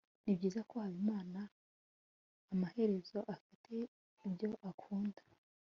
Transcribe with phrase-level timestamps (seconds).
[0.23, 1.39] nibyiza ko habimana
[2.53, 3.73] amaherezo afite
[4.27, 5.21] ibyo akunda